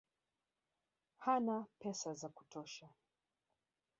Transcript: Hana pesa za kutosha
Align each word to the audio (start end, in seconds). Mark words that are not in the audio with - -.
Hana 1.17 1.67
pesa 1.79 2.13
za 2.13 2.29
kutosha 2.29 2.89